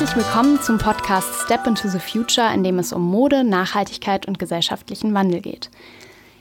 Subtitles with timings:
[0.00, 4.38] Herzlich willkommen zum Podcast Step into the Future, in dem es um Mode, Nachhaltigkeit und
[4.38, 5.68] gesellschaftlichen Wandel geht.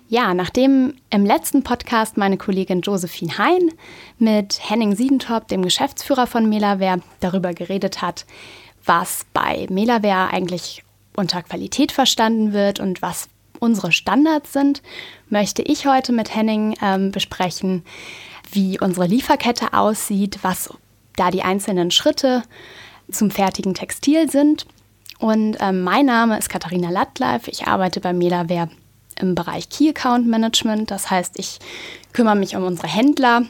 [0.07, 3.73] Ja, nachdem im letzten Podcast meine Kollegin Josephine Hein
[4.17, 8.25] mit Henning Siedentop, dem Geschäftsführer von Melaware, darüber geredet hat,
[8.85, 10.85] was bei Melaware eigentlich
[11.17, 13.27] unter Qualität verstanden wird und was
[13.59, 14.81] unsere Standards sind,
[15.27, 17.83] möchte ich heute mit Henning ähm, besprechen,
[18.53, 20.69] wie unsere Lieferkette aussieht, was
[21.17, 22.43] da die einzelnen Schritte
[23.11, 24.65] zum fertigen Textil sind.
[25.19, 27.47] Und ähm, mein Name ist Katharina Lattleif.
[27.47, 28.69] Ich arbeite bei Melaware
[29.19, 30.91] im Bereich Key Account Management.
[30.91, 31.59] Das heißt, ich
[32.13, 33.43] kümmere mich um unsere Händler,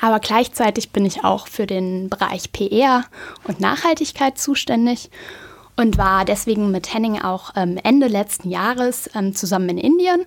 [0.00, 3.04] aber gleichzeitig bin ich auch für den Bereich PR
[3.44, 5.10] und Nachhaltigkeit zuständig
[5.76, 10.24] und war deswegen mit Henning auch ähm, Ende letzten Jahres ähm, zusammen in Indien.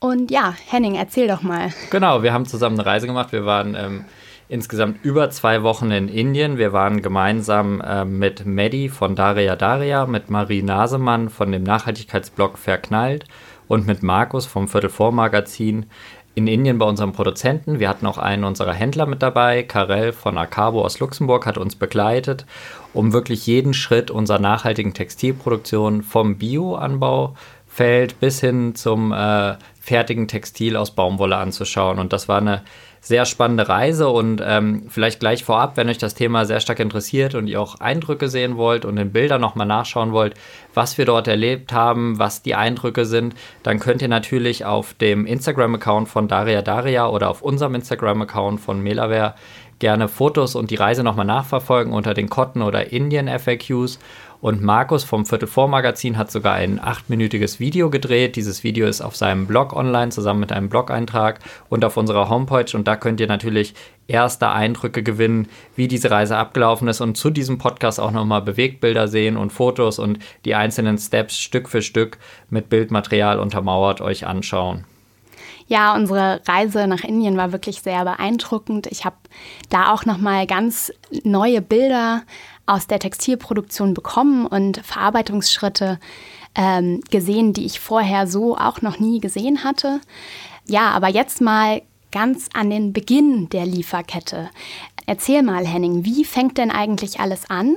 [0.00, 1.72] Und ja, Henning, erzähl doch mal.
[1.90, 3.32] Genau, wir haben zusammen eine Reise gemacht.
[3.32, 4.04] Wir waren ähm,
[4.48, 6.58] insgesamt über zwei Wochen in Indien.
[6.58, 12.58] Wir waren gemeinsam äh, mit Medi von Daria Daria, mit Marie Nasemann von dem Nachhaltigkeitsblog
[12.58, 13.26] Verknallt
[13.68, 15.86] und mit Markus vom Viertel vor Magazin
[16.34, 17.80] in Indien bei unserem Produzenten.
[17.80, 21.74] Wir hatten auch einen unserer Händler mit dabei, Karel von Acabo aus Luxemburg, hat uns
[21.74, 22.46] begleitet,
[22.94, 30.76] um wirklich jeden Schritt unserer nachhaltigen Textilproduktion vom Bioanbaufeld bis hin zum äh, fertigen Textil
[30.76, 31.98] aus Baumwolle anzuschauen.
[31.98, 32.62] Und das war eine
[33.08, 37.34] sehr spannende Reise und ähm, vielleicht gleich vorab, wenn euch das Thema sehr stark interessiert
[37.34, 40.34] und ihr auch Eindrücke sehen wollt und in Bildern nochmal nachschauen wollt,
[40.74, 45.24] was wir dort erlebt haben, was die Eindrücke sind, dann könnt ihr natürlich auf dem
[45.24, 49.34] Instagram-Account von Daria Daria oder auf unserem Instagram-Account von Melaware
[49.78, 53.98] gerne Fotos und die Reise nochmal nachverfolgen unter den Cotton oder Indien FAQs
[54.40, 58.36] und Markus vom Viertel vor Magazin hat sogar ein achtminütiges Video gedreht.
[58.36, 62.76] Dieses Video ist auf seinem Blog online zusammen mit einem Blog-Eintrag und auf unserer Homepage.
[62.76, 63.74] Und da könnt ihr natürlich
[64.06, 69.08] erste Eindrücke gewinnen, wie diese Reise abgelaufen ist und zu diesem Podcast auch nochmal Bewegtbilder
[69.08, 72.18] sehen und Fotos und die einzelnen Steps Stück für Stück
[72.48, 74.84] mit Bildmaterial untermauert euch anschauen.
[75.66, 78.86] Ja, unsere Reise nach Indien war wirklich sehr beeindruckend.
[78.86, 79.16] Ich habe
[79.68, 80.90] da auch noch mal ganz
[81.24, 82.22] neue Bilder
[82.68, 85.98] aus der Textilproduktion bekommen und Verarbeitungsschritte
[86.54, 90.00] ähm, gesehen, die ich vorher so auch noch nie gesehen hatte.
[90.66, 94.50] Ja, aber jetzt mal ganz an den Beginn der Lieferkette.
[95.06, 97.76] Erzähl mal, Henning, wie fängt denn eigentlich alles an?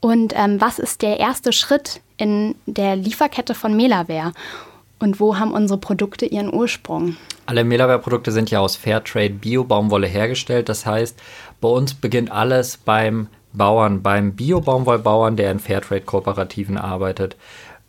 [0.00, 4.32] Und ähm, was ist der erste Schritt in der Lieferkette von Melaware?
[4.98, 7.16] Und wo haben unsere Produkte ihren Ursprung?
[7.46, 10.68] Alle Melaware-Produkte sind ja aus Fairtrade Bio-Baumwolle hergestellt.
[10.68, 11.18] Das heißt,
[11.60, 17.36] bei uns beginnt alles beim Bauern, beim Bio-Baumwollbauern, der in Fairtrade-Kooperativen arbeitet.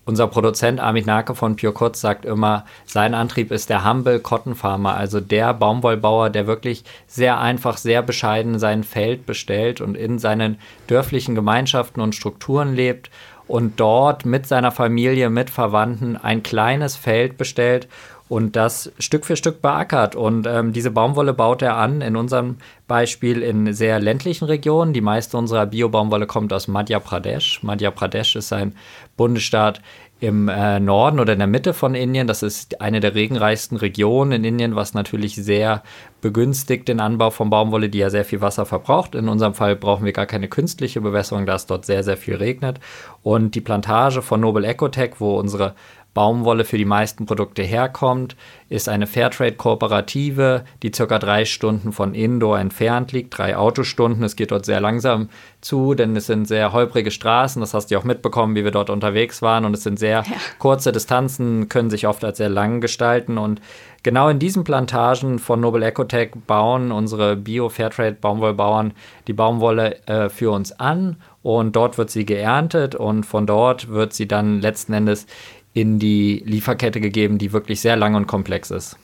[0.03, 4.55] Unser Produzent Amit Nake von Pure Kotz sagt immer, sein Antrieb ist der Humble Cotton
[4.55, 10.17] Farmer, also der Baumwollbauer, der wirklich sehr einfach, sehr bescheiden sein Feld bestellt und in
[10.17, 10.57] seinen
[10.87, 13.11] dörflichen Gemeinschaften und Strukturen lebt
[13.47, 17.87] und dort mit seiner Familie, mit Verwandten ein kleines Feld bestellt
[18.31, 20.15] und das Stück für Stück beackert.
[20.15, 22.55] Und ähm, diese Baumwolle baut er an, in unserem
[22.87, 24.93] Beispiel in sehr ländlichen Regionen.
[24.93, 27.61] Die meiste unserer Bio-Baumwolle kommt aus Madhya Pradesh.
[27.61, 28.73] Madhya Pradesh ist ein
[29.17, 29.81] Bundesstaat
[30.21, 32.27] im äh, Norden oder in der Mitte von Indien.
[32.27, 35.83] Das ist eine der regenreichsten Regionen in Indien, was natürlich sehr
[36.21, 39.15] begünstigt den Anbau von Baumwolle, die ja sehr viel Wasser verbraucht.
[39.15, 42.35] In unserem Fall brauchen wir gar keine künstliche Bewässerung, da es dort sehr, sehr viel
[42.35, 42.79] regnet.
[43.23, 45.73] Und die Plantage von Noble Ecotech, wo unsere
[46.13, 48.35] Baumwolle für die meisten Produkte herkommt,
[48.67, 54.23] ist eine Fairtrade-Kooperative, die circa drei Stunden von Indoor entfernt liegt, drei Autostunden.
[54.23, 55.29] Es geht dort sehr langsam
[55.61, 57.61] zu, denn es sind sehr holprige Straßen.
[57.61, 59.63] Das hast du auch mitbekommen, wie wir dort unterwegs waren.
[59.63, 60.35] Und es sind sehr ja.
[60.59, 63.37] kurze Distanzen, können sich oft als sehr lang gestalten.
[63.37, 63.61] Und
[64.03, 68.93] genau in diesen Plantagen von Noble Ecotech bauen unsere Bio-Fairtrade-Baumwollbauern
[69.27, 71.17] die Baumwolle äh, für uns an.
[71.43, 75.25] Und dort wird sie geerntet und von dort wird sie dann letzten Endes
[75.73, 78.97] in die Lieferkette gegeben, die wirklich sehr lang und komplex ist.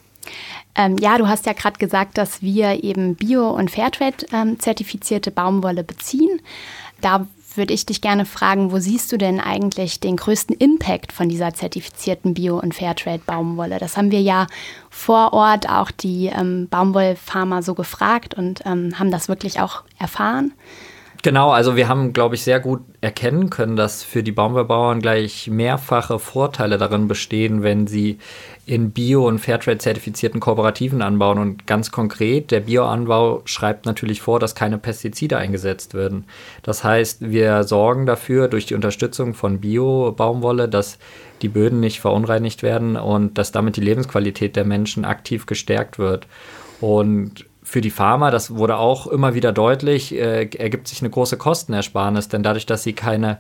[0.76, 5.84] Ähm, ja, du hast ja gerade gesagt, dass wir eben Bio- und Fairtrade-zertifizierte ähm, Baumwolle
[5.84, 6.42] beziehen.
[7.02, 11.28] Da würde ich dich gerne fragen, wo siehst du denn eigentlich den größten Impact von
[11.28, 13.80] dieser zertifizierten Bio- und Fairtrade-Baumwolle?
[13.80, 14.46] Das haben wir ja
[14.92, 20.54] vor Ort auch die ähm, Baumwollfarmer so gefragt und ähm, haben das wirklich auch erfahren.
[21.28, 25.50] Genau, also wir haben, glaube ich, sehr gut erkennen können, dass für die Baumwollbauern gleich
[25.50, 28.20] mehrfache Vorteile darin bestehen, wenn sie
[28.66, 31.38] in Bio- und Fairtrade-zertifizierten Kooperativen anbauen.
[31.38, 36.24] Und ganz konkret, der Bioanbau schreibt natürlich vor, dass keine Pestizide eingesetzt werden.
[36.64, 40.98] Das heißt, wir sorgen dafür durch die Unterstützung von Bio-Baumwolle, dass
[41.42, 46.26] die Böden nicht verunreinigt werden und dass damit die Lebensqualität der Menschen aktiv gestärkt wird.
[46.80, 51.36] Und für die Farmer, das wurde auch immer wieder deutlich, äh, ergibt sich eine große
[51.36, 53.40] Kostenersparnis, denn dadurch, dass sie keine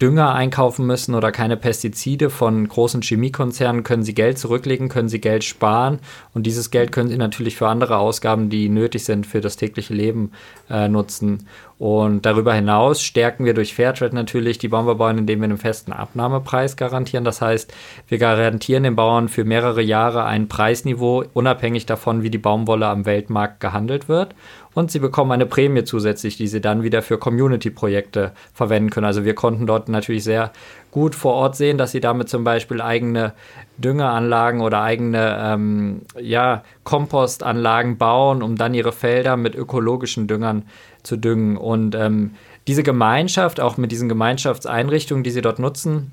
[0.00, 5.20] Dünger einkaufen müssen oder keine Pestizide von großen Chemiekonzernen, können sie Geld zurücklegen, können sie
[5.20, 5.98] Geld sparen
[6.32, 9.94] und dieses Geld können sie natürlich für andere Ausgaben, die nötig sind für das tägliche
[9.94, 10.30] Leben,
[10.70, 11.48] äh, nutzen.
[11.78, 16.76] Und darüber hinaus stärken wir durch Fairtrade natürlich die Baumwollbauern, indem wir einen festen Abnahmepreis
[16.76, 17.24] garantieren.
[17.24, 17.72] Das heißt,
[18.08, 23.04] wir garantieren den Bauern für mehrere Jahre ein Preisniveau, unabhängig davon, wie die Baumwolle am
[23.04, 24.34] Weltmarkt gehandelt wird.
[24.72, 29.06] Und sie bekommen eine Prämie zusätzlich, die sie dann wieder für Community-Projekte verwenden können.
[29.06, 30.52] Also wir konnten dort natürlich sehr
[30.90, 33.32] gut vor Ort sehen, dass sie damit zum Beispiel eigene
[33.78, 40.95] Düngeranlagen oder eigene ähm, ja, Kompostanlagen bauen, um dann ihre Felder mit ökologischen Düngern zu
[41.14, 41.56] düngen.
[41.56, 42.32] Und ähm,
[42.66, 46.10] diese Gemeinschaft, auch mit diesen Gemeinschaftseinrichtungen, die sie dort nutzen,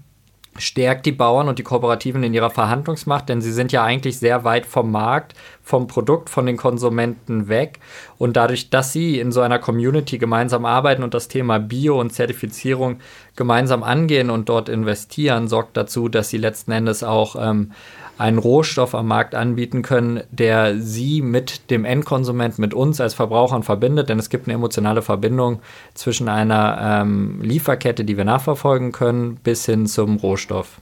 [0.58, 4.44] stärkt die Bauern und die Kooperativen in ihrer Verhandlungsmacht, denn sie sind ja eigentlich sehr
[4.44, 7.80] weit vom Markt, vom Produkt, von den Konsumenten weg.
[8.18, 12.12] Und dadurch, dass sie in so einer Community gemeinsam arbeiten und das Thema Bio und
[12.12, 13.00] Zertifizierung
[13.36, 17.72] gemeinsam angehen und dort investieren, sorgt dazu, dass sie letzten Endes auch ähm,
[18.18, 23.64] einen Rohstoff am Markt anbieten können, der sie mit dem Endkonsument, mit uns als Verbrauchern
[23.64, 24.10] verbindet.
[24.10, 25.62] Denn es gibt eine emotionale Verbindung
[25.94, 30.80] zwischen einer ähm, Lieferkette, die wir nachverfolgen können, bis hin zum Rohstoff.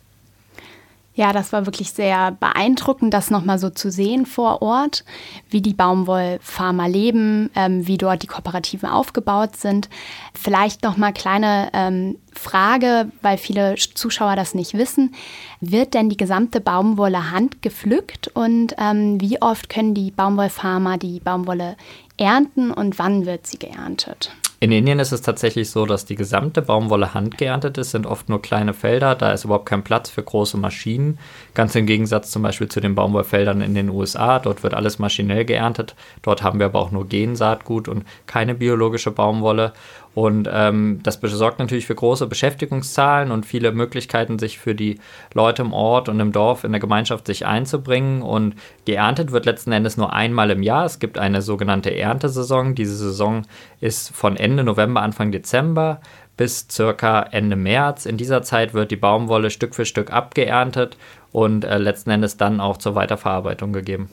[1.13, 5.03] Ja, das war wirklich sehr beeindruckend, das nochmal so zu sehen vor Ort,
[5.49, 9.89] wie die Baumwollfarmer leben, ähm, wie dort die Kooperativen aufgebaut sind.
[10.33, 15.13] Vielleicht nochmal kleine ähm, Frage, weil viele Zuschauer das nicht wissen.
[15.59, 21.75] Wird denn die gesamte Baumwolle handgepflückt und ähm, wie oft können die Baumwollfarmer die Baumwolle
[22.15, 24.31] ernten und wann wird sie geerntet?
[24.63, 28.43] In Indien ist es tatsächlich so, dass die gesamte Baumwolle handgeerntet ist, sind oft nur
[28.43, 31.17] kleine Felder, da ist überhaupt kein Platz für große Maschinen.
[31.55, 35.45] Ganz im Gegensatz zum Beispiel zu den Baumwollfeldern in den USA, dort wird alles maschinell
[35.45, 35.95] geerntet.
[36.21, 39.73] Dort haben wir aber auch nur Gensaatgut und keine biologische Baumwolle.
[40.13, 44.99] Und ähm, das besorgt natürlich für große Beschäftigungszahlen und viele Möglichkeiten, sich für die
[45.33, 48.21] Leute im Ort und im Dorf in der Gemeinschaft sich einzubringen.
[48.21, 48.55] Und
[48.85, 50.85] geerntet wird letzten Endes nur einmal im Jahr.
[50.85, 52.75] Es gibt eine sogenannte Erntesaison.
[52.75, 53.43] Diese Saison
[53.79, 56.01] ist von Ende November, Anfang Dezember
[56.35, 58.05] bis circa Ende März.
[58.05, 60.97] In dieser Zeit wird die Baumwolle Stück für Stück abgeerntet
[61.31, 64.09] und äh, letzten Endes dann auch zur Weiterverarbeitung gegeben.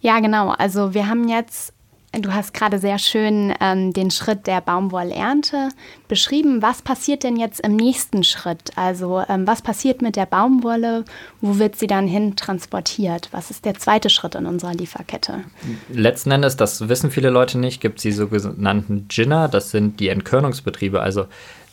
[0.00, 0.50] Ja, genau.
[0.50, 1.72] Also wir haben jetzt
[2.12, 5.68] Du hast gerade sehr schön ähm, den Schritt der Baumwollernte
[6.08, 6.60] beschrieben.
[6.60, 8.72] Was passiert denn jetzt im nächsten Schritt?
[8.74, 11.04] Also ähm, was passiert mit der Baumwolle?
[11.40, 13.28] Wo wird sie dann hin transportiert?
[13.30, 15.44] Was ist der zweite Schritt in unserer Lieferkette?
[15.88, 19.46] Letzten Endes, das wissen viele Leute nicht, gibt es die sogenannten Ginner.
[19.46, 21.00] Das sind die Entkörnungsbetriebe.
[21.00, 21.26] Also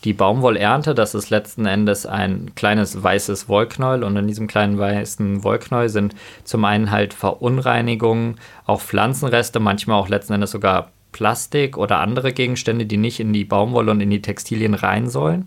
[0.04, 5.42] die Baumwollernte, das ist letzten Endes ein kleines weißes Wollknäuel und in diesem kleinen weißen
[5.42, 6.14] Wollknäuel sind
[6.44, 12.86] zum einen halt Verunreinigungen, auch Pflanzenreste, manchmal auch letzten Endes sogar Plastik oder andere Gegenstände,
[12.86, 15.46] die nicht in die Baumwolle und in die Textilien rein sollen.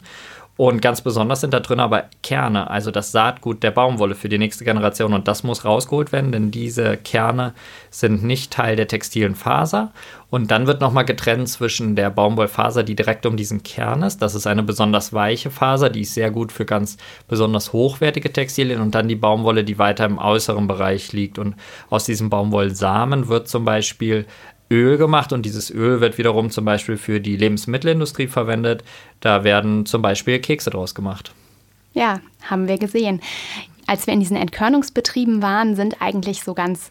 [0.62, 4.38] Und ganz besonders sind da drin aber Kerne, also das Saatgut der Baumwolle für die
[4.38, 5.12] nächste Generation.
[5.12, 7.56] Und das muss rausgeholt werden, denn diese Kerne
[7.90, 9.92] sind nicht Teil der textilen Faser.
[10.30, 14.22] Und dann wird nochmal getrennt zwischen der Baumwollfaser, die direkt um diesen Kern ist.
[14.22, 16.98] Das ist eine besonders weiche Faser, die ist sehr gut für ganz
[17.28, 18.81] besonders hochwertige Textilien.
[18.81, 21.40] Und dann die Baumwolle, die weiter im äußeren Bereich liegt.
[21.40, 21.56] Und
[21.90, 24.27] aus diesem Baumwollsamen wird zum Beispiel
[24.72, 28.84] Öl gemacht und dieses Öl wird wiederum zum Beispiel für die Lebensmittelindustrie verwendet.
[29.20, 31.34] Da werden zum Beispiel Kekse draus gemacht.
[31.94, 33.22] Ja, haben wir gesehen.
[33.86, 36.90] Als wir in diesen Entkörnungsbetrieben waren, sind eigentlich so ganz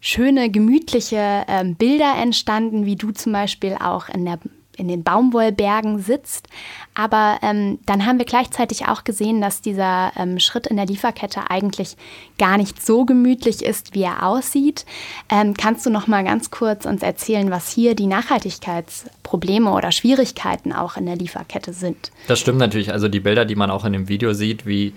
[0.00, 4.38] schöne, gemütliche äh, Bilder entstanden, wie du zum Beispiel auch in der
[4.76, 6.48] in den Baumwollbergen sitzt.
[6.94, 11.50] Aber ähm, dann haben wir gleichzeitig auch gesehen, dass dieser ähm, Schritt in der Lieferkette
[11.50, 11.96] eigentlich
[12.38, 14.86] gar nicht so gemütlich ist, wie er aussieht.
[15.28, 20.72] Ähm, kannst du noch mal ganz kurz uns erzählen, was hier die Nachhaltigkeitsprobleme oder Schwierigkeiten
[20.72, 22.10] auch in der Lieferkette sind?
[22.28, 22.92] Das stimmt natürlich.
[22.92, 24.92] Also die Bilder, die man auch in dem Video sieht, wie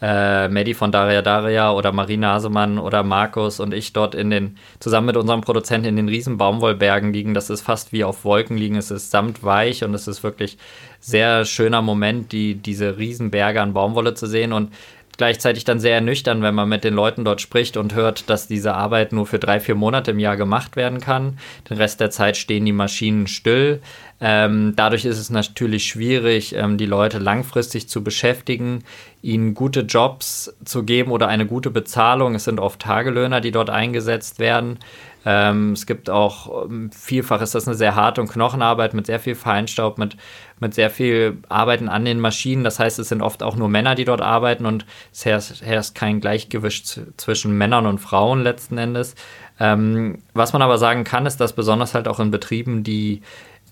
[0.00, 4.56] äh, Medi von Daria Daria oder Marie Nasemann oder Markus und ich dort in den,
[4.78, 7.34] zusammen mit unserem Produzenten in den riesen Baumwollbergen liegen.
[7.34, 8.76] Das ist fast wie auf Wolken liegen.
[8.76, 10.58] Es ist samtweich und es ist wirklich
[11.00, 14.72] sehr schöner Moment, die, diese riesen Berge an Baumwolle zu sehen und
[15.20, 18.74] gleichzeitig dann sehr ernüchtern, wenn man mit den Leuten dort spricht und hört, dass diese
[18.74, 21.38] Arbeit nur für drei, vier Monate im Jahr gemacht werden kann.
[21.68, 23.82] Den Rest der Zeit stehen die Maschinen still.
[24.22, 28.84] Ähm, dadurch ist es natürlich schwierig, ähm, die Leute langfristig zu beschäftigen,
[29.22, 32.34] ihnen gute Jobs zu geben oder eine gute Bezahlung.
[32.34, 34.78] Es sind oft Tagelöhner, die dort eingesetzt werden.
[35.24, 39.20] Ähm, es gibt auch ähm, vielfach ist das eine sehr harte und Knochenarbeit mit sehr
[39.20, 40.16] viel Feinstaub, mit,
[40.60, 42.64] mit sehr viel Arbeiten an den Maschinen.
[42.64, 45.94] Das heißt, es sind oft auch nur Männer, die dort arbeiten und es herrscht, herrscht
[45.94, 49.14] kein Gleichgewicht zwischen Männern und Frauen letzten Endes.
[49.58, 53.20] Ähm, was man aber sagen kann, ist, dass besonders halt auch in Betrieben, die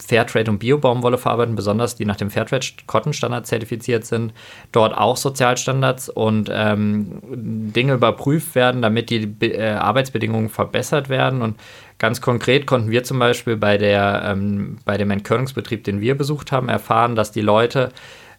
[0.00, 4.33] Fairtrade und Bio-Baumwolle verarbeiten, besonders die nach dem Fairtrade Cotton Standard zertifiziert sind,
[4.73, 11.43] dort auch Sozialstandards und ähm, Dinge überprüft werden, damit die äh, Arbeitsbedingungen verbessert werden.
[11.43, 11.59] Und
[11.99, 16.52] ganz konkret konnten wir zum Beispiel bei, der, ähm, bei dem Entkörnungsbetrieb, den wir besucht
[16.52, 17.90] haben, erfahren, dass die Leute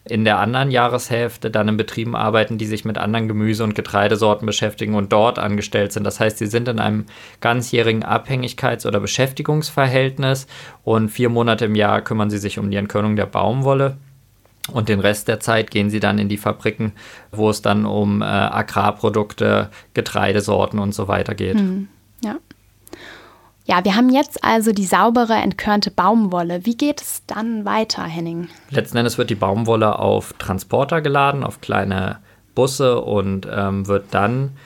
[0.04, 4.46] in der anderen Jahreshälfte dann in Betrieben arbeiten, die sich mit anderen Gemüse- und Getreidesorten
[4.46, 6.04] beschäftigen und dort angestellt sind.
[6.04, 7.04] Das heißt, sie sind in einem
[7.40, 10.46] ganzjährigen Abhängigkeits- oder Beschäftigungsverhältnis
[10.84, 13.98] und vier Monate im Jahr kümmern sie sich um die Entkörnung der Baumwolle.
[14.72, 16.92] Und den Rest der Zeit gehen sie dann in die Fabriken,
[17.32, 21.56] wo es dann um äh, Agrarprodukte, Getreidesorten und so weiter geht.
[21.56, 21.88] Mhm.
[22.22, 22.36] Ja.
[23.70, 26.66] Ja, wir haben jetzt also die saubere, entkörnte Baumwolle.
[26.66, 28.48] Wie geht es dann weiter, Henning?
[28.68, 32.18] Letzten Endes wird die Baumwolle auf Transporter geladen, auf kleine
[32.56, 34.56] Busse und ähm, wird dann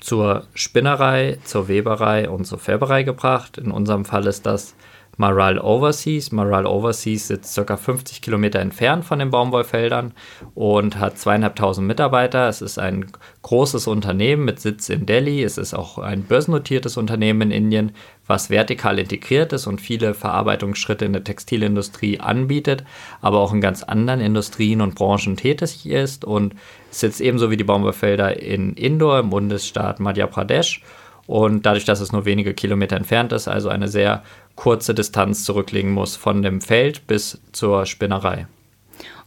[0.00, 3.58] zur Spinnerei, zur Weberei und zur Färberei gebracht.
[3.58, 4.74] In unserem Fall ist das
[5.16, 6.32] Maral Overseas.
[6.32, 7.76] Maral Overseas sitzt ca.
[7.76, 10.12] 50 Kilometer entfernt von den Baumwollfeldern
[10.54, 12.48] und hat zweieinhalbtausend Mitarbeiter.
[12.48, 13.06] Es ist ein
[13.42, 15.42] großes Unternehmen mit Sitz in Delhi.
[15.42, 17.92] Es ist auch ein börsennotiertes Unternehmen in Indien,
[18.26, 22.84] was vertikal integriert ist und viele Verarbeitungsschritte in der Textilindustrie anbietet,
[23.20, 26.54] aber auch in ganz anderen Industrien und Branchen tätig ist und
[26.90, 30.82] sitzt ebenso wie die Baumwollfelder in Indore im Bundesstaat Madhya Pradesh.
[31.26, 34.22] Und dadurch, dass es nur wenige Kilometer entfernt ist, also eine sehr
[34.56, 38.46] kurze Distanz zurücklegen muss von dem Feld bis zur Spinnerei.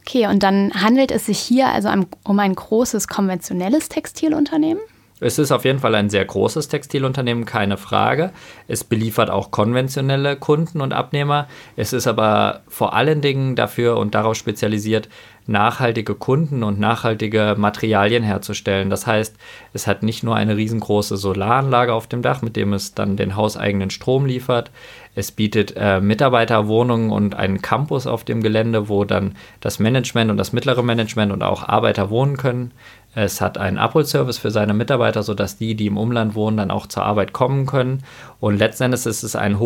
[0.02, 1.90] Okay, und dann handelt es sich hier also
[2.24, 4.82] um ein großes konventionelles Textilunternehmen?
[5.20, 8.32] Es ist auf jeden Fall ein sehr großes Textilunternehmen, keine Frage.
[8.68, 11.48] Es beliefert auch konventionelle Kunden und Abnehmer.
[11.76, 15.10] Es ist aber vor allen Dingen dafür und darauf spezialisiert,
[15.48, 18.90] nachhaltige Kunden und nachhaltige Materialien herzustellen.
[18.90, 19.36] Das heißt,
[19.74, 23.36] es hat nicht nur eine riesengroße Solaranlage auf dem Dach, mit dem es dann den
[23.36, 24.72] hauseigenen Strom liefert.
[25.16, 30.38] Es bietet äh, Mitarbeiterwohnungen und einen Campus auf dem Gelände, wo dann das Management und
[30.38, 32.72] das mittlere Management und auch Arbeiter wohnen können.
[33.16, 36.86] Es hat einen Abholservice für seine Mitarbeiter, sodass die, die im Umland wohnen, dann auch
[36.86, 38.04] zur Arbeit kommen können.
[38.40, 39.58] Und letzten Endes ist es ein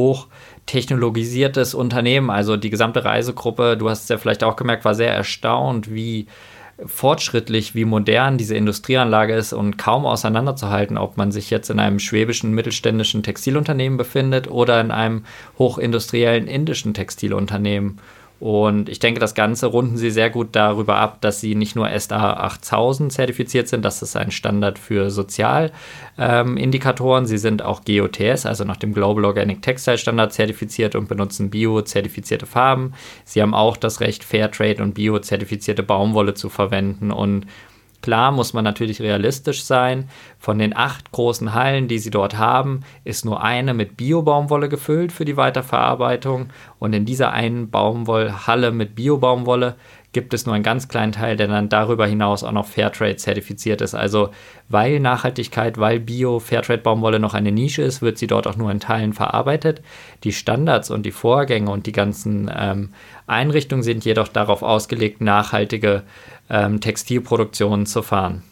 [0.72, 2.30] hochtechnologisiertes Unternehmen.
[2.30, 6.27] Also die gesamte Reisegruppe, du hast es ja vielleicht auch gemerkt, war sehr erstaunt, wie
[6.84, 12.00] fortschrittlich, wie modern diese Industrieanlage ist und kaum auseinanderzuhalten, ob man sich jetzt in einem
[12.00, 15.25] schwäbischen mittelständischen Textilunternehmen befindet oder in einem
[15.60, 18.00] hochindustriellen indischen Textilunternehmen.
[18.41, 21.91] Und ich denke, das Ganze runden sie sehr gut darüber ab, dass sie nicht nur
[21.91, 28.48] SDA 8000 zertifiziert sind, das ist ein Standard für Sozialindikatoren, ähm, sie sind auch GOTS,
[28.48, 32.93] also nach dem Global Organic Textile Standard zertifiziert und benutzen bio-zertifizierte Farben.
[33.25, 37.45] Sie haben auch das Recht, Fairtrade und bio-zertifizierte Baumwolle zu verwenden und
[38.01, 40.10] Klar muss man natürlich realistisch sein.
[40.39, 45.12] Von den acht großen Hallen, die sie dort haben, ist nur eine mit Bio-Baumwolle gefüllt
[45.12, 46.50] für die Weiterverarbeitung.
[46.79, 49.75] Und in dieser einen Baumwollhalle mit Bio-Baumwolle
[50.13, 53.81] gibt es nur einen ganz kleinen Teil, der dann darüber hinaus auch noch Fairtrade zertifiziert
[53.81, 53.96] ist.
[53.96, 54.29] Also
[54.67, 59.13] weil Nachhaltigkeit, weil Bio-Fairtrade-Baumwolle noch eine Nische ist, wird sie dort auch nur in Teilen
[59.13, 59.81] verarbeitet.
[60.24, 62.89] Die Standards und die Vorgänge und die ganzen ähm,
[63.27, 66.03] Einrichtungen sind jedoch darauf ausgelegt, nachhaltige
[66.51, 68.43] ähm, Textilproduktionen zu fahren.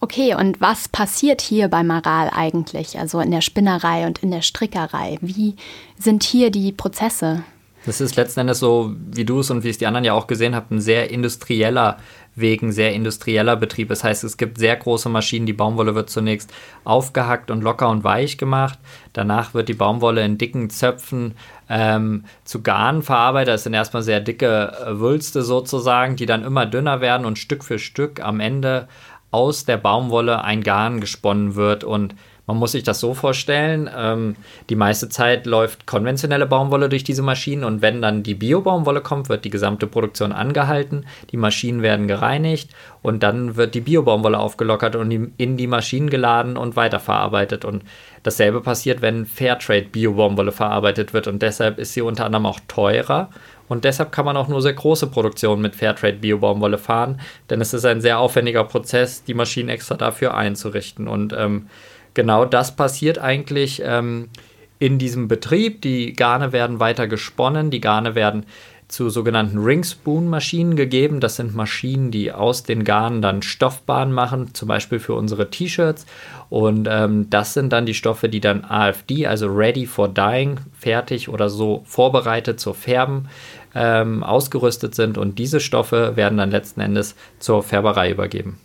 [0.00, 4.42] Okay, und was passiert hier bei Maral eigentlich, also in der Spinnerei und in der
[4.42, 5.18] Strickerei?
[5.20, 5.56] Wie
[5.98, 7.42] sind hier die Prozesse?
[7.86, 10.26] Das ist letzten Endes so, wie du es und wie es die anderen ja auch
[10.26, 11.98] gesehen habt, ein sehr industrieller
[12.34, 13.88] Weg, ein sehr industrieller Betrieb.
[13.88, 15.46] Das heißt, es gibt sehr große Maschinen.
[15.46, 16.52] Die Baumwolle wird zunächst
[16.84, 18.78] aufgehackt und locker und weich gemacht.
[19.12, 21.34] Danach wird die Baumwolle in dicken Zöpfen
[21.68, 23.54] ähm, zu Garn verarbeitet.
[23.54, 27.64] Das sind erstmal sehr dicke äh, Wülste sozusagen, die dann immer dünner werden und Stück
[27.64, 28.88] für Stück am Ende
[29.30, 32.14] aus der Baumwolle ein Garn gesponnen wird und
[32.48, 34.34] man muss sich das so vorstellen, ähm,
[34.70, 39.28] die meiste Zeit läuft konventionelle Baumwolle durch diese Maschinen und wenn dann die Bio-Baumwolle kommt,
[39.28, 42.70] wird die gesamte Produktion angehalten, die Maschinen werden gereinigt
[43.02, 47.66] und dann wird die Bio-Baumwolle aufgelockert und in die Maschinen geladen und weiterverarbeitet.
[47.66, 47.82] Und
[48.22, 53.28] dasselbe passiert, wenn Fairtrade Bio-Baumwolle verarbeitet wird und deshalb ist sie unter anderem auch teurer
[53.68, 57.74] und deshalb kann man auch nur sehr große Produktionen mit Fairtrade Bio-Baumwolle fahren, denn es
[57.74, 61.68] ist ein sehr aufwendiger Prozess, die Maschinen extra dafür einzurichten und ähm,
[62.18, 64.28] genau das passiert eigentlich ähm,
[64.80, 65.82] in diesem Betrieb.
[65.82, 68.44] Die Garne werden weiter gesponnen, die Garne werden
[68.88, 71.20] zu sogenannten Ringspoon-Maschinen gegeben.
[71.20, 76.06] Das sind Maschinen, die aus den Garnen dann Stoffbahnen machen, zum Beispiel für unsere T-Shirts.
[76.50, 81.28] Und ähm, das sind dann die Stoffe, die dann AFD, also Ready for Dyeing, fertig
[81.28, 83.28] oder so vorbereitet zur Färben
[83.76, 85.18] ähm, ausgerüstet sind.
[85.18, 88.58] Und diese Stoffe werden dann letzten Endes zur Färberei übergeben.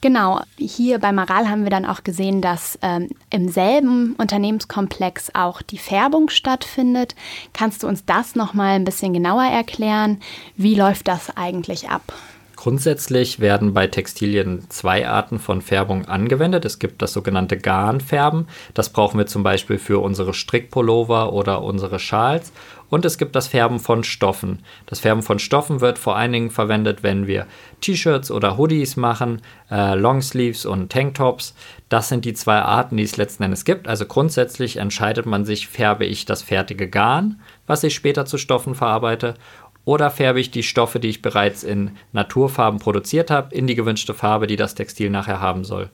[0.00, 5.62] Genau, hier bei Maral haben wir dann auch gesehen, dass ähm, im selben Unternehmenskomplex auch
[5.62, 7.14] die Färbung stattfindet.
[7.52, 10.20] Kannst du uns das noch mal ein bisschen genauer erklären?
[10.56, 12.12] Wie läuft das eigentlich ab?
[12.60, 16.66] Grundsätzlich werden bei Textilien zwei Arten von Färbung angewendet.
[16.66, 18.48] Es gibt das sogenannte Garnfärben.
[18.74, 22.52] Das brauchen wir zum Beispiel für unsere Strickpullover oder unsere Schals.
[22.90, 24.58] Und es gibt das Färben von Stoffen.
[24.84, 27.46] Das Färben von Stoffen wird vor allen Dingen verwendet, wenn wir
[27.80, 29.40] T-Shirts oder Hoodies machen,
[29.70, 31.54] äh, Longsleeves und Tanktops.
[31.88, 33.88] Das sind die zwei Arten, die es letzten Endes gibt.
[33.88, 38.74] Also grundsätzlich entscheidet man sich, färbe ich das fertige Garn, was ich später zu Stoffen
[38.74, 39.34] verarbeite,
[39.84, 44.14] oder färbe ich die Stoffe, die ich bereits in Naturfarben produziert habe, in die gewünschte
[44.14, 45.90] Farbe, die das Textil nachher haben soll.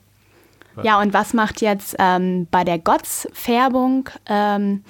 [0.82, 4.84] Ja, und was macht jetzt ähm, bei der GOTS-Färbung ähm,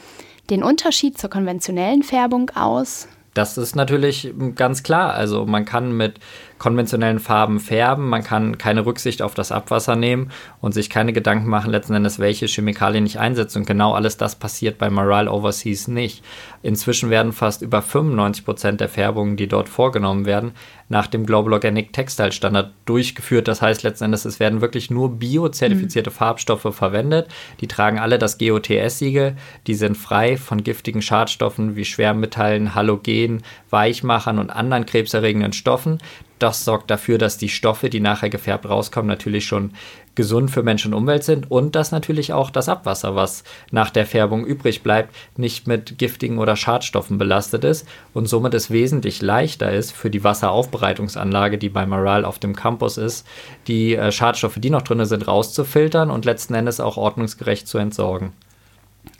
[0.50, 3.06] den Unterschied zur konventionellen Färbung aus?
[3.34, 5.12] Das ist natürlich ganz klar.
[5.12, 6.18] Also man kann mit
[6.58, 11.48] konventionellen Farben färben, man kann keine Rücksicht auf das Abwasser nehmen und sich keine Gedanken
[11.48, 13.58] machen, letzten Endes, welche Chemikalien ich einsetze.
[13.58, 16.24] Und genau alles das passiert bei Moral Overseas nicht.
[16.62, 20.52] Inzwischen werden fast über 95 Prozent der Färbungen, die dort vorgenommen werden,
[20.88, 23.48] nach dem Global Organic Textile Standard durchgeführt.
[23.48, 26.14] Das heißt letzten Endes, es werden wirklich nur biozertifizierte mhm.
[26.14, 27.28] Farbstoffe verwendet.
[27.60, 29.36] Die tragen alle das GOTS-Siegel.
[29.66, 35.98] Die sind frei von giftigen Schadstoffen wie Schwermetallen, Halogen, Weichmachern und anderen krebserregenden Stoffen
[36.38, 39.72] das sorgt dafür, dass die Stoffe, die nachher gefärbt rauskommen, natürlich schon
[40.14, 44.06] gesund für Mensch und Umwelt sind und dass natürlich auch das Abwasser, was nach der
[44.06, 49.70] Färbung übrig bleibt, nicht mit giftigen oder Schadstoffen belastet ist und somit es wesentlich leichter
[49.72, 53.26] ist für die Wasseraufbereitungsanlage, die bei Maral auf dem Campus ist,
[53.68, 58.32] die äh, Schadstoffe, die noch drin sind, rauszufiltern und letzten Endes auch ordnungsgerecht zu entsorgen.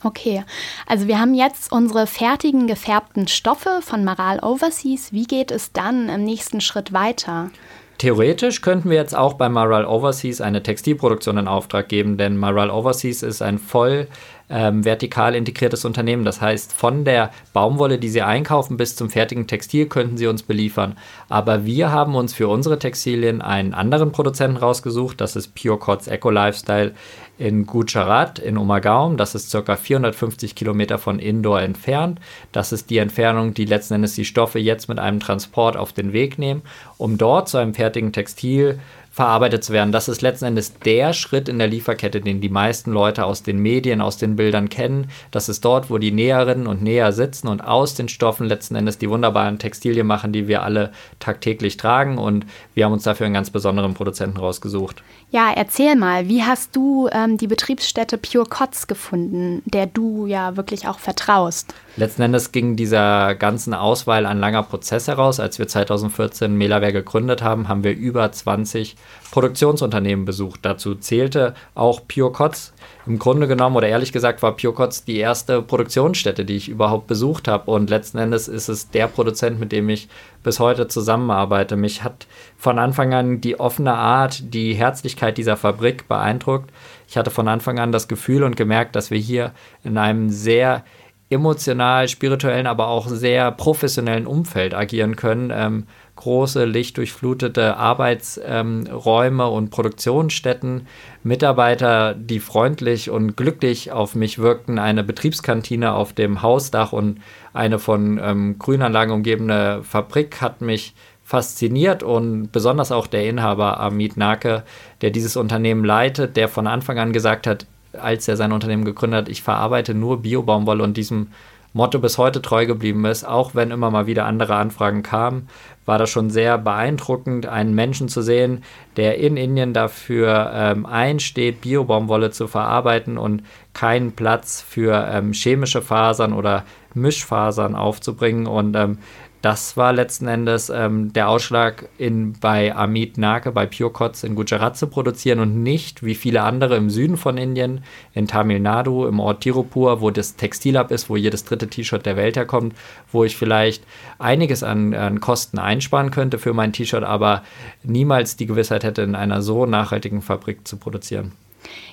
[0.02, 0.44] Okay,
[0.86, 5.12] also wir haben jetzt unsere fertigen gefärbten Stoffe von Maral Overseas.
[5.12, 7.50] Wie geht es dann im nächsten Schritt weiter?
[7.98, 12.70] Theoretisch könnten wir jetzt auch bei Maral Overseas eine Textilproduktion in Auftrag geben, denn Maral
[12.70, 14.06] Overseas ist ein voll
[14.48, 16.24] ähm, vertikal integriertes Unternehmen.
[16.24, 20.42] Das heißt, von der Baumwolle, die Sie einkaufen, bis zum fertigen Textil könnten Sie uns
[20.42, 20.96] beliefern.
[21.28, 25.20] Aber wir haben uns für unsere Textilien einen anderen Produzenten rausgesucht.
[25.20, 26.94] Das ist Pure Cots Eco Lifestyle
[27.38, 29.16] in Gujarat in Umagaum.
[29.16, 29.76] Das ist ca.
[29.76, 32.20] 450 Kilometer von Indore entfernt.
[32.52, 36.12] Das ist die Entfernung, die letzten Endes die Stoffe jetzt mit einem Transport auf den
[36.12, 36.62] Weg nehmen,
[36.96, 38.78] um dort zu einem fertigen Textil
[39.16, 39.92] verarbeitet zu werden.
[39.92, 43.58] Das ist letzten Endes der Schritt in der Lieferkette, den die meisten Leute aus den
[43.58, 45.08] Medien, aus den Bildern kennen.
[45.30, 48.98] Das ist dort, wo die Näherinnen und Näher sitzen und aus den Stoffen letzten Endes
[48.98, 52.18] die wunderbaren Textilien machen, die wir alle tagtäglich tragen.
[52.18, 55.02] Und wir haben uns dafür einen ganz besonderen Produzenten rausgesucht.
[55.30, 60.58] Ja, erzähl mal, wie hast du ähm, die Betriebsstätte Pure Cots gefunden, der du ja
[60.58, 61.74] wirklich auch vertraust?
[61.96, 65.40] Letzten Endes ging dieser ganzen Auswahl ein langer Prozess heraus.
[65.40, 68.94] Als wir 2014 Melaware gegründet haben, haben wir über 20
[69.30, 70.60] Produktionsunternehmen besucht.
[70.62, 72.72] Dazu zählte auch Pure Cots.
[73.06, 77.06] Im Grunde genommen, oder ehrlich gesagt, war Pure Cots die erste Produktionsstätte, die ich überhaupt
[77.06, 77.70] besucht habe.
[77.70, 80.08] Und letzten Endes ist es der Produzent, mit dem ich
[80.42, 81.76] bis heute zusammenarbeite.
[81.76, 86.70] Mich hat von Anfang an die offene Art, die Herzlichkeit dieser Fabrik beeindruckt.
[87.08, 89.52] Ich hatte von Anfang an das Gefühl und gemerkt, dass wir hier
[89.84, 90.84] in einem sehr
[91.28, 95.52] emotional, spirituellen, aber auch sehr professionellen Umfeld agieren können.
[95.52, 100.86] Ähm, große, lichtdurchflutete Arbeitsräume ähm, und Produktionsstätten,
[101.22, 107.20] Mitarbeiter, die freundlich und glücklich auf mich wirkten, eine Betriebskantine auf dem Hausdach und
[107.52, 114.16] eine von ähm, Grünanlagen umgebene Fabrik hat mich fasziniert und besonders auch der Inhaber Amit
[114.16, 114.62] Nake,
[115.00, 119.22] der dieses Unternehmen leitet, der von Anfang an gesagt hat, als er sein Unternehmen gegründet
[119.22, 121.28] hat, ich verarbeite nur Bio-Baumwolle und diesem
[121.76, 125.48] Motto bis heute treu geblieben ist, auch wenn immer mal wieder andere Anfragen kamen,
[125.84, 128.64] war das schon sehr beeindruckend, einen Menschen zu sehen,
[128.96, 133.42] der in Indien dafür ähm, einsteht, Bio-Baumwolle zu verarbeiten und
[133.74, 138.46] keinen Platz für ähm, chemische Fasern oder Mischfasern aufzubringen.
[138.46, 138.96] Und ähm,
[139.42, 144.34] das war letzten Endes ähm, der Ausschlag, in, bei Amit Nake, bei Pure Cots in
[144.34, 149.06] Gujarat zu produzieren und nicht wie viele andere im Süden von Indien, in Tamil Nadu,
[149.06, 152.74] im Ort Tirupur, wo das Textilab ist, wo jedes dritte T-Shirt der Welt herkommt,
[153.12, 153.84] wo ich vielleicht
[154.18, 157.42] einiges an, an Kosten einsparen könnte für mein T-Shirt, aber
[157.82, 161.32] niemals die Gewissheit hätte, in einer so nachhaltigen Fabrik zu produzieren.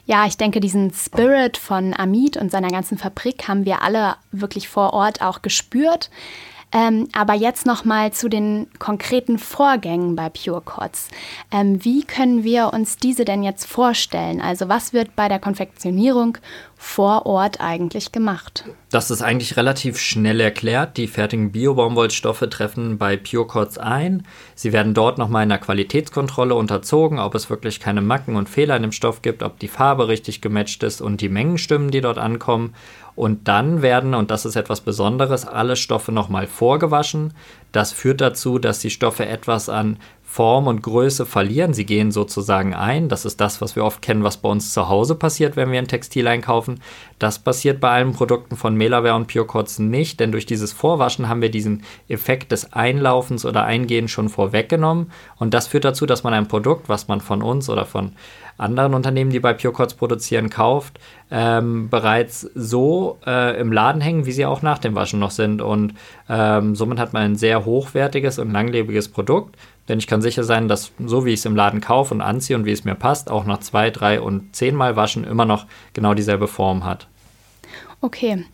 [0.05, 4.67] Ja, ich denke, diesen Spirit von Amit und seiner ganzen Fabrik haben wir alle wirklich
[4.67, 6.09] vor Ort auch gespürt.
[6.73, 11.09] Ähm, aber jetzt noch mal zu den konkreten Vorgängen bei PureCots.
[11.51, 14.41] Ähm, wie können wir uns diese denn jetzt vorstellen?
[14.41, 16.39] Also was wird bei der Konfektionierung
[16.75, 18.65] vor Ort eigentlich gemacht?
[18.89, 20.97] Das ist eigentlich relativ schnell erklärt.
[20.97, 24.25] Die fertigen Bio-Baumwollstoffe treffen bei PureCots ein.
[24.55, 28.75] Sie werden dort nochmal in der Qualitätskontrolle unterzogen, ob es wirklich keine Macken und Fehler
[28.75, 32.01] in dem Stoff gibt, ob die Farbe richtig gematcht ist und die Mengen stimmen, die
[32.01, 32.73] dort ankommen.
[33.15, 37.33] Und dann werden, und das ist etwas Besonderes, alle Stoffe nochmal vorgewaschen.
[37.71, 39.97] Das führt dazu, dass die Stoffe etwas an
[40.33, 41.75] Form und Größe verlieren.
[41.75, 43.07] Sie gehen sozusagen ein.
[43.07, 45.77] Das ist das, was wir oft kennen, was bei uns zu Hause passiert, wenn wir
[45.77, 46.79] ein Textil einkaufen.
[47.19, 51.43] Das passiert bei allen Produkten von Melaware und PureCots nicht, denn durch dieses Vorwaschen haben
[51.43, 55.11] wir diesen Effekt des Einlaufens oder Eingehens schon vorweggenommen.
[55.37, 58.13] Und das führt dazu, dass man ein Produkt, was man von uns oder von
[58.57, 60.99] anderen Unternehmen, die bei PureCots produzieren, kauft,
[61.31, 65.61] ähm, bereits so äh, im Laden hängen, wie sie auch nach dem Waschen noch sind.
[65.61, 65.95] Und
[66.29, 70.67] ähm, somit hat man ein sehr hochwertiges und langlebiges Produkt denn ich kann sicher sein,
[70.67, 73.29] dass so wie ich es im Laden kaufe und anziehe und wie es mir passt,
[73.29, 77.07] auch nach zwei, drei und zehnmal waschen immer noch genau dieselbe Form hat.
[78.01, 78.45] Okay.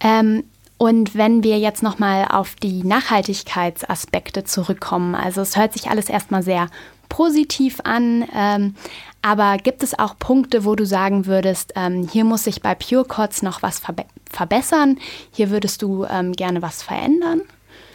[0.00, 0.44] Ähm,
[0.78, 6.42] und wenn wir jetzt nochmal auf die Nachhaltigkeitsaspekte zurückkommen, also es hört sich alles erstmal
[6.42, 6.68] sehr
[7.08, 8.74] positiv an, ähm,
[9.22, 13.42] aber gibt es auch Punkte, wo du sagen würdest, ähm, hier muss sich bei PureCots
[13.42, 14.98] noch was verbe verbessern,
[15.32, 17.42] hier würdest du ähm, gerne was verändern?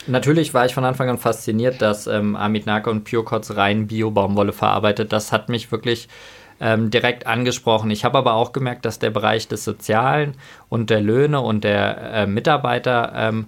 [0.07, 4.53] Natürlich war ich von Anfang an fasziniert, dass ähm, Amit Naka und PureCots rein Bio-Baumwolle
[4.53, 5.13] verarbeitet.
[5.13, 6.09] Das hat mich wirklich
[6.59, 7.91] ähm, direkt angesprochen.
[7.91, 10.35] Ich habe aber auch gemerkt, dass der Bereich des Sozialen
[10.69, 13.45] und der Löhne und der äh, Mitarbeiterrechte ähm,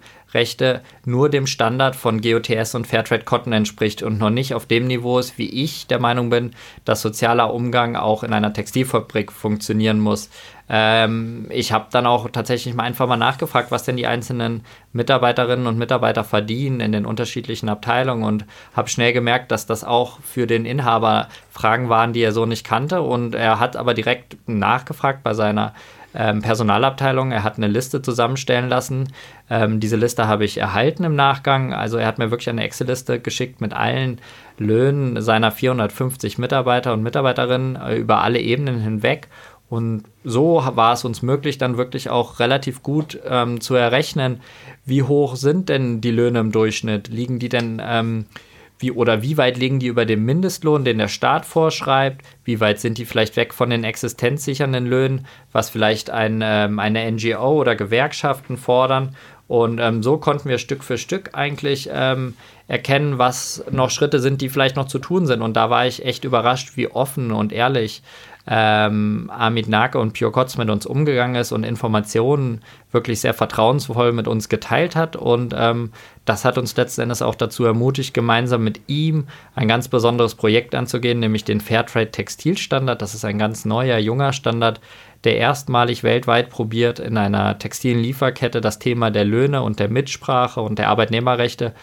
[1.06, 5.20] nur dem Standard von GOTS und Fairtrade Cotton entspricht und noch nicht auf dem Niveau
[5.20, 6.52] ist, wie ich der Meinung bin,
[6.86, 10.30] dass sozialer Umgang auch in einer Textilfabrik funktionieren muss.
[10.70, 15.66] Ähm, ich habe dann auch tatsächlich mal einfach mal nachgefragt, was denn die einzelnen Mitarbeiterinnen
[15.66, 20.46] und Mitarbeiter verdienen in den unterschiedlichen Abteilungen und habe schnell gemerkt, dass das auch für
[20.46, 23.02] den Inhaber Fragen waren, die er so nicht kannte.
[23.02, 25.74] Und er hat aber direkt nachgefragt bei seiner
[26.14, 27.32] ähm, Personalabteilung.
[27.32, 29.08] Er hat eine Liste zusammenstellen lassen.
[29.50, 31.74] Ähm, diese Liste habe ich erhalten im Nachgang.
[31.74, 34.20] Also er hat mir wirklich eine Excel-Liste geschickt mit allen
[34.58, 39.28] Löhnen seiner 450 Mitarbeiter und Mitarbeiterinnen äh, über alle Ebenen hinweg.
[39.70, 44.40] Und so war es uns möglich, dann wirklich auch relativ gut ähm, zu errechnen,
[44.86, 47.10] wie hoch sind denn die Löhne im Durchschnitt?
[47.10, 48.26] Liegen die denn ähm,
[48.80, 52.26] wie oder wie weit liegen die über dem Mindestlohn, den der Staat vorschreibt?
[52.44, 57.12] Wie weit sind die vielleicht weg von den existenzsichernden Löhnen, was vielleicht ein, ähm, eine
[57.12, 59.16] NGO oder Gewerkschaften fordern?
[59.48, 62.36] Und ähm, so konnten wir Stück für Stück eigentlich ähm,
[62.68, 65.42] erkennen, was noch Schritte sind, die vielleicht noch zu tun sind.
[65.42, 68.04] Und da war ich echt überrascht, wie offen und ehrlich
[68.50, 74.14] ähm, Amit Nake und Pio Kotz mit uns umgegangen ist und Informationen wirklich sehr vertrauensvoll
[74.14, 75.18] mit uns geteilt hat.
[75.18, 75.92] Und ähm,
[76.24, 80.76] das hat uns letzten Endes auch dazu ermutigt, gemeinsam mit ihm ein ganz besonderes Projekt
[80.76, 83.02] anzugehen, nämlich den Fairtrade Textilstandard.
[83.02, 84.80] Das ist ein ganz neuer, junger Standard,
[85.26, 90.62] der erstmalig weltweit probiert, in einer textilen Lieferkette das Thema der Löhne und der Mitsprache
[90.62, 91.74] und der Arbeitnehmerrechte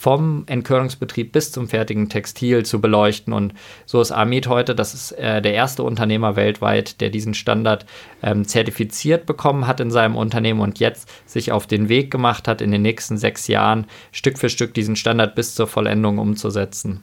[0.00, 3.34] vom Entkörnungsbetrieb bis zum fertigen Textil zu beleuchten.
[3.34, 3.52] Und
[3.84, 7.84] so ist Amit heute, das ist äh, der erste Unternehmer weltweit, der diesen Standard
[8.22, 12.62] ähm, zertifiziert bekommen hat in seinem Unternehmen und jetzt sich auf den Weg gemacht hat,
[12.62, 17.02] in den nächsten sechs Jahren Stück für Stück diesen Standard bis zur Vollendung umzusetzen.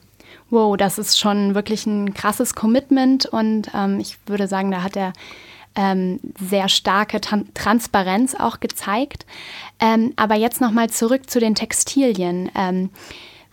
[0.50, 4.96] Wow, das ist schon wirklich ein krasses Commitment und ähm, ich würde sagen, da hat
[4.96, 5.12] er
[5.78, 9.24] ähm, sehr starke Tan Transparenz auch gezeigt.
[9.78, 12.50] Ähm, aber jetzt nochmal zurück zu den Textilien.
[12.56, 12.90] Ähm,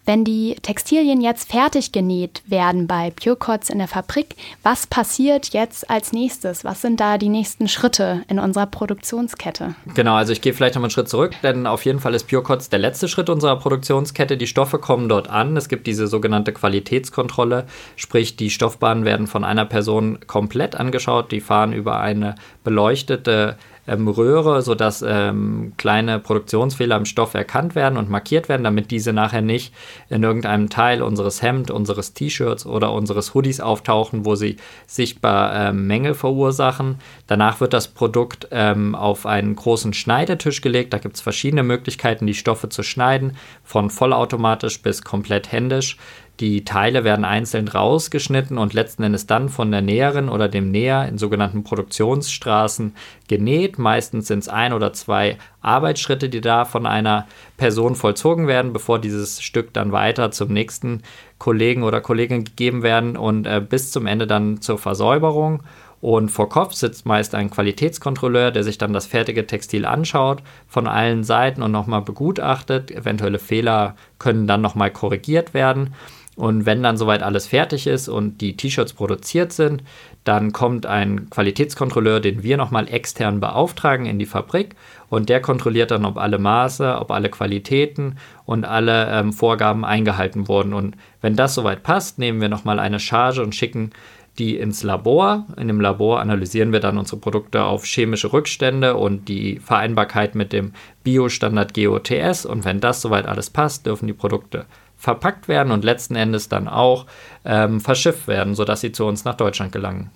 [0.05, 5.89] wenn die Textilien jetzt fertig genäht werden bei PureCots in der Fabrik, was passiert jetzt
[5.89, 6.63] als nächstes?
[6.63, 9.75] Was sind da die nächsten Schritte in unserer Produktionskette?
[9.93, 12.69] Genau, also ich gehe vielleicht noch einen Schritt zurück, denn auf jeden Fall ist PureCots
[12.69, 14.37] der letzte Schritt unserer Produktionskette.
[14.37, 15.57] Die Stoffe kommen dort an.
[15.57, 17.65] Es gibt diese sogenannte Qualitätskontrolle,
[17.95, 21.31] sprich die Stoffbahnen werden von einer Person komplett angeschaut.
[21.31, 27.97] Die fahren über eine beleuchtete ähm, Röhre, sodass ähm, kleine Produktionsfehler im Stoff erkannt werden
[27.97, 29.73] und markiert werden, damit diese nachher nicht
[30.09, 35.87] in irgendeinem Teil unseres Hemd, unseres T-Shirts oder unseres Hoodies auftauchen, wo sie sichtbar ähm,
[35.87, 36.99] Mängel verursachen.
[37.27, 40.93] Danach wird das Produkt ähm, auf einen großen Schneidetisch gelegt.
[40.93, 45.97] Da gibt es verschiedene Möglichkeiten, die Stoffe zu schneiden, von vollautomatisch bis komplett händisch.
[46.41, 51.07] Die Teile werden einzeln rausgeschnitten und letzten Endes dann von der Näherin oder dem Näher
[51.07, 52.93] in sogenannten Produktionsstraßen
[53.29, 53.79] genäht.
[53.79, 58.99] Meistens sind es ein oder zwei Arbeitsschritte, die da von einer Person vollzogen werden, bevor
[58.99, 61.03] dieses Stück dann weiter zum nächsten
[61.37, 65.63] Kollegen oder Kollegin gegeben werden und äh, bis zum Ende dann zur Versäuberung.
[66.01, 70.85] Und vor Kopf sitzt meist ein Qualitätskontrolleur, der sich dann das fertige Textil anschaut, von
[70.85, 72.91] allen Seiten und nochmal begutachtet.
[72.91, 75.95] Eventuelle Fehler können dann nochmal korrigiert werden.
[76.35, 79.83] Und wenn dann soweit alles fertig ist und die T-Shirts produziert sind,
[80.25, 84.75] dann kommt ein Qualitätskontrolleur, den wir nochmal extern beauftragen in die Fabrik
[85.09, 90.47] und der kontrolliert dann, ob alle Maße, ob alle Qualitäten und alle ähm, Vorgaben eingehalten
[90.47, 90.73] wurden.
[90.73, 93.91] Und wenn das soweit passt, nehmen wir nochmal eine Charge und schicken
[94.37, 95.45] die ins Labor.
[95.57, 100.51] In dem Labor analysieren wir dann unsere Produkte auf chemische Rückstände und die Vereinbarkeit mit
[100.51, 102.45] dem Biostandard GOTS.
[102.45, 104.65] Und wenn das soweit alles passt, dürfen die Produkte
[104.97, 107.05] verpackt werden und letzten Endes dann auch
[107.43, 110.11] ähm, verschifft werden, sodass sie zu uns nach Deutschland gelangen.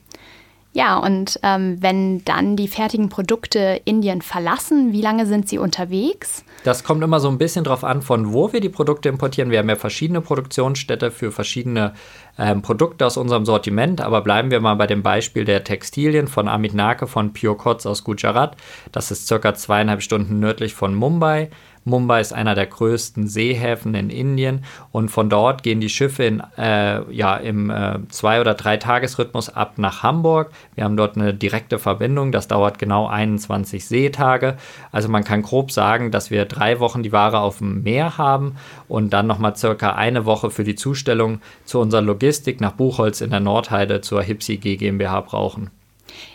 [0.72, 6.46] Ja, und ähm, wenn dann die fertigen Produkte Indien verlassen, wie lange sind sie unterwegs?
[6.64, 9.50] Das kommt immer so ein bisschen drauf an, von wo wir die Produkte importieren.
[9.50, 11.94] Wir haben ja verschiedene Produktionsstätte für verschiedene
[12.38, 16.48] ähm, Produkte aus unserem Sortiment, aber bleiben wir mal bei dem Beispiel der Textilien von
[16.48, 18.56] Amit Nake von Pure Cots aus Gujarat.
[18.92, 21.50] Das ist circa zweieinhalb Stunden nördlich von Mumbai.
[21.86, 26.44] Mumbai ist einer der größten Seehäfen in Indien und von dort gehen die Schiffe in,
[26.58, 30.52] äh, ja, im äh, Zwei- oder Drei-Tages-Rhythmus ab nach Hamburg.
[30.76, 34.58] Wir haben dort eine direkte Verbindung, das dauert genau 21 Seetage.
[34.92, 38.56] Also man kann grob sagen, dass wir drei Wochen die Ware auf dem Meer haben
[38.88, 43.30] und dann nochmal circa eine Woche für die Zustellung zu unserer Logistik nach Buchholz in
[43.30, 45.70] der Nordheide zur Hipsi GmbH brauchen.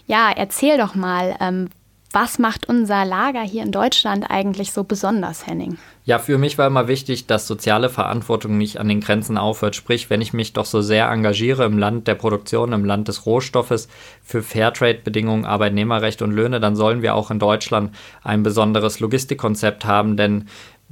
[0.07, 1.69] Ja, erzähl doch mal, ähm,
[2.14, 5.79] was macht unser Lager hier in Deutschland eigentlich so besonders, Henning?
[6.05, 9.74] Ja, für mich war immer wichtig, dass soziale Verantwortung nicht an den Grenzen aufhört.
[9.74, 13.27] Sprich, wenn ich mich doch so sehr engagiere im Land der Produktion, im Land des
[13.27, 13.88] Rohstoffes
[14.22, 20.16] für Fairtrade-Bedingungen, Arbeitnehmerrecht und Löhne, dann sollen wir auch in Deutschland ein besonderes Logistikkonzept haben,
[20.16, 20.46] denn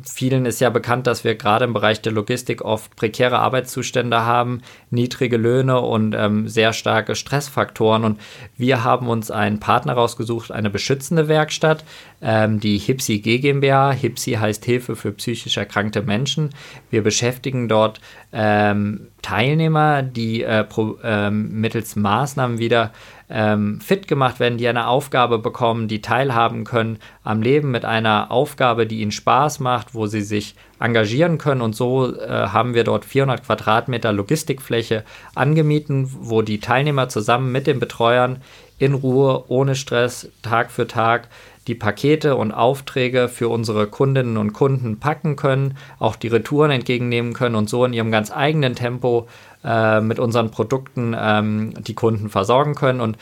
[0.05, 4.63] Vielen ist ja bekannt, dass wir gerade im Bereich der Logistik oft prekäre Arbeitszustände haben,
[4.91, 8.05] niedrige Löhne und ähm, sehr starke Stressfaktoren.
[8.05, 8.21] Und
[8.57, 11.85] wir haben uns einen Partner rausgesucht, eine beschützende Werkstatt,
[12.23, 13.93] ähm, die HIPSI GmbH.
[13.93, 16.51] HIPSI heißt Hilfe für psychisch erkrankte Menschen.
[16.89, 18.01] Wir beschäftigen dort
[18.33, 22.93] ähm, Teilnehmer, die äh, pro, ähm, mittels Maßnahmen wieder
[23.29, 28.31] ähm, fit gemacht werden, die eine Aufgabe bekommen, die teilhaben können am Leben mit einer
[28.31, 31.63] Aufgabe, die ihnen Spaß macht, wo sie sich engagieren können.
[31.63, 35.05] Und so äh, haben wir dort 400 Quadratmeter Logistikfläche
[35.35, 38.43] angemieten, wo die Teilnehmer zusammen mit den Betreuern
[38.79, 41.29] in Ruhe, ohne Stress, Tag für Tag
[41.69, 47.33] die Pakete und Aufträge für unsere Kundinnen und Kunden packen können, auch die Retouren entgegennehmen
[47.33, 49.29] können und so in ihrem ganz eigenen Tempo
[49.65, 53.01] äh, mit unseren Produkten ähm, die Kunden versorgen können.
[53.01, 53.17] Und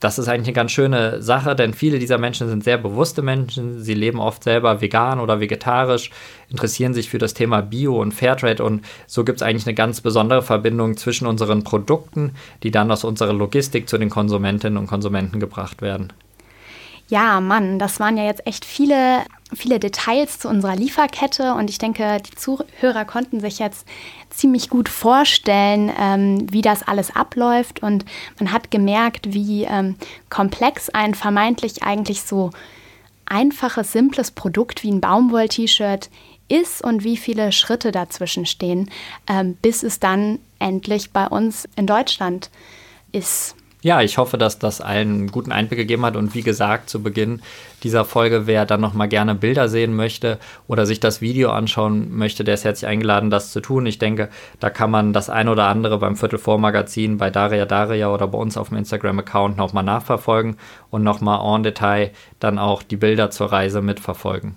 [0.00, 3.82] das ist eigentlich eine ganz schöne Sache, denn viele dieser Menschen sind sehr bewusste Menschen.
[3.82, 6.10] Sie leben oft selber vegan oder vegetarisch,
[6.50, 10.02] interessieren sich für das Thema Bio und Fairtrade und so gibt es eigentlich eine ganz
[10.02, 15.40] besondere Verbindung zwischen unseren Produkten, die dann aus unserer Logistik zu den Konsumentinnen und Konsumenten
[15.40, 16.12] gebracht werden.
[17.08, 19.22] Ja, Mann, das waren ja jetzt echt viele,
[19.54, 23.86] viele Details zu unserer Lieferkette und ich denke, die Zuhörer konnten sich jetzt
[24.30, 28.06] ziemlich gut vorstellen, ähm, wie das alles abläuft und
[28.38, 29.96] man hat gemerkt, wie ähm,
[30.30, 32.50] komplex ein vermeintlich eigentlich so
[33.26, 36.08] einfaches, simples Produkt wie ein Baumwoll-T-Shirt
[36.48, 38.90] ist und wie viele Schritte dazwischen stehen,
[39.28, 42.50] ähm, bis es dann endlich bei uns in Deutschland
[43.12, 43.56] ist.
[43.84, 46.16] Ja, ich hoffe, dass das allen einen guten Einblick gegeben hat.
[46.16, 47.42] Und wie gesagt, zu Beginn
[47.82, 52.44] dieser Folge, wer dann nochmal gerne Bilder sehen möchte oder sich das Video anschauen möchte,
[52.44, 53.84] der ist herzlich eingeladen, das zu tun.
[53.84, 57.66] Ich denke, da kann man das ein oder andere beim Viertel vor Magazin, bei Daria
[57.66, 60.56] Daria oder bei uns auf dem Instagram-Account nochmal nachverfolgen
[60.88, 64.54] und nochmal en Detail dann auch die Bilder zur Reise mitverfolgen.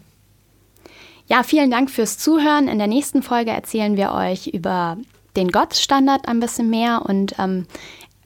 [1.25, 2.69] Ja, vielen Dank fürs Zuhören.
[2.69, 4.95] In der nächsten Folge erzählen wir euch über
[5.35, 7.67] den GOTS-Standard ein bisschen mehr und ähm,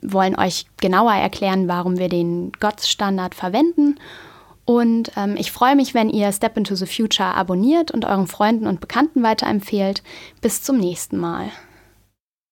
[0.02, 3.98] wollen euch genauer erklären, warum wir den GOTS-Standard verwenden.
[4.66, 8.68] Und ähm, ich freue mich, wenn ihr Step into the Future abonniert und euren Freunden
[8.68, 10.04] und Bekannten weiterempfehlt.
[10.42, 11.52] Bis zum nächsten Mal.